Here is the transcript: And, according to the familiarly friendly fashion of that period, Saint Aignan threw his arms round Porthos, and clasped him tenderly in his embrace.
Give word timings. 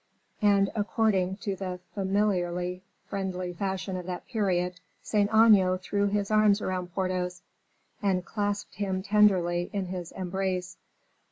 And, 0.41 0.71
according 0.73 1.37
to 1.41 1.55
the 1.55 1.79
familiarly 1.93 2.81
friendly 3.05 3.53
fashion 3.53 3.95
of 3.95 4.07
that 4.07 4.25
period, 4.25 4.79
Saint 5.03 5.29
Aignan 5.29 5.77
threw 5.77 6.07
his 6.07 6.31
arms 6.31 6.59
round 6.59 6.91
Porthos, 6.95 7.43
and 8.01 8.25
clasped 8.25 8.73
him 8.73 9.03
tenderly 9.03 9.69
in 9.71 9.85
his 9.85 10.11
embrace. 10.13 10.77